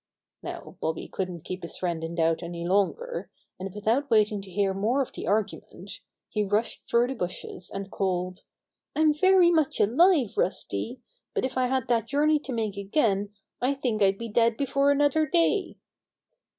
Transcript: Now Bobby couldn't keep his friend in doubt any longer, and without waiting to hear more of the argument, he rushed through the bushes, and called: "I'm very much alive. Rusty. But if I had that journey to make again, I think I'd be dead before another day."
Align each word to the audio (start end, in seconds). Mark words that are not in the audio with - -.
Now 0.41 0.77
Bobby 0.81 1.07
couldn't 1.07 1.43
keep 1.43 1.61
his 1.61 1.77
friend 1.77 2.03
in 2.03 2.15
doubt 2.15 2.41
any 2.41 2.65
longer, 2.67 3.29
and 3.59 3.71
without 3.71 4.09
waiting 4.09 4.41
to 4.41 4.49
hear 4.49 4.73
more 4.73 4.99
of 4.99 5.11
the 5.13 5.27
argument, 5.27 5.99
he 6.27 6.43
rushed 6.43 6.89
through 6.89 7.09
the 7.09 7.13
bushes, 7.13 7.69
and 7.71 7.91
called: 7.91 8.41
"I'm 8.95 9.13
very 9.13 9.51
much 9.51 9.79
alive. 9.79 10.37
Rusty. 10.39 11.01
But 11.35 11.45
if 11.45 11.55
I 11.55 11.67
had 11.67 11.87
that 11.89 12.07
journey 12.07 12.39
to 12.39 12.51
make 12.51 12.77
again, 12.77 13.29
I 13.61 13.75
think 13.75 14.01
I'd 14.01 14.17
be 14.17 14.27
dead 14.27 14.57
before 14.57 14.89
another 14.89 15.27
day." 15.27 15.75